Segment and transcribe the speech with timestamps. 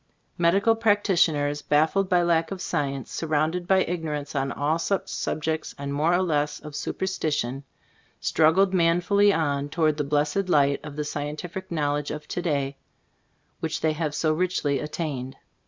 [0.39, 5.93] Medical practitioners, baffled by lack of science, surrounded by ignorance on all such subjects and
[5.93, 7.63] more or less XLbc Store of flbv Cbtl&boo& 85 of superstition,
[8.19, 12.77] struggled manfully on toward the blessed light of the scien tific knowledge of to day,
[13.59, 15.35] which they have so richly attained.